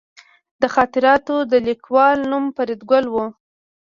[0.61, 3.15] د خاطراتو د لیکوال نوم فریدګل و